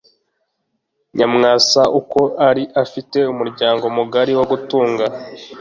Nyamwasa 1.17 1.81
uko 1.99 2.19
ari, 2.47 2.63
afite 2.83 3.17
umuryango 3.33 3.83
mugari 3.97 4.33
wo 4.37 4.45
gutunga. 4.51 5.05